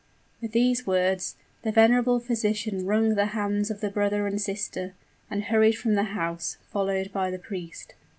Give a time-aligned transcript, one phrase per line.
[0.41, 4.95] With these words, the venerable physician wrung the hands of the brother and sister,
[5.29, 7.93] and hurried from the house, followed by the priest.